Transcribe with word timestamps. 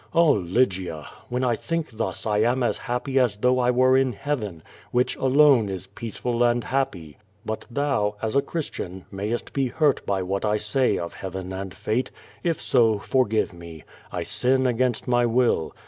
Oh, 0.15 0.31
Lygia! 0.31 1.07
When 1.29 1.43
I 1.43 1.55
think 1.55 1.91
thus 1.91 2.25
I 2.25 2.39
am 2.39 2.63
as 2.63 2.79
happy 2.79 3.19
as 3.19 3.37
though 3.37 3.59
I 3.59 3.69
were 3.69 3.95
in 3.95 4.13
heaven, 4.13 4.63
which 4.89 5.15
alone 5.17 5.69
is 5.69 5.85
peaceful 5.85 6.41
and 6.43 6.63
happy. 6.63 7.17
But 7.45 7.67
thou, 7.69 8.15
as 8.19 8.35
a 8.35 8.41
Christian, 8.41 9.05
niayest 9.13 9.53
be 9.53 9.67
hurt 9.67 10.03
by 10.07 10.23
what 10.23 10.43
I 10.43 10.57
say 10.57 10.97
of 10.97 11.13
heaven 11.13 11.53
and 11.53 11.71
fate. 11.71 12.09
If 12.41 12.59
so, 12.59 12.97
forgive 12.97 13.53
me. 13.53 13.83
I 14.11 14.23
sin 14.23 14.65
against 14.65 15.07
my 15.07 15.27
will. 15.27 15.75